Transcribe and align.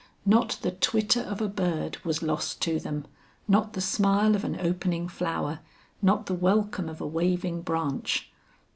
Not 0.25 0.57
the 0.63 0.71
twitter 0.71 1.19
of 1.21 1.41
a 1.41 1.47
bird 1.47 2.03
was 2.03 2.23
lost 2.23 2.59
to 2.63 2.79
them, 2.79 3.05
not 3.47 3.73
the 3.73 3.81
smile 3.81 4.35
of 4.35 4.43
an 4.43 4.57
opening 4.59 5.07
flower, 5.07 5.59
not 6.01 6.25
the 6.25 6.33
welcome 6.33 6.89
of 6.89 7.01
a 7.01 7.07
waving 7.07 7.61
branch. 7.61 8.31